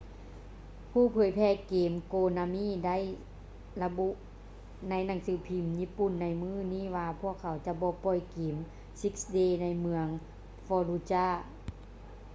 [0.91, 2.97] ຜູ້ເຜີຍແຜ່ເກມ konami ໄດ້
[3.81, 4.07] ລະບຸ
[4.89, 8.55] ໃນໜັງສືພິມຍີ່ປຸ່ນໃນມື້ນີ້ວ່າພວກເຂົາຈະບໍ່ປ່ອຍເກມ
[9.01, 10.07] six days ໃນເມືອງ
[10.65, 11.31] fallujah